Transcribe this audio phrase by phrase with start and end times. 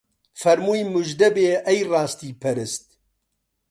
[0.41, 2.85] فەرمووی موژدەبێ ئەی ڕاستی پەرست